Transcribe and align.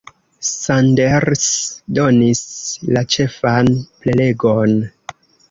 Sanders 0.51 1.43
donis 1.99 2.41
la 2.97 3.05
ĉefan 3.17 3.71
prelegon. 4.01 4.77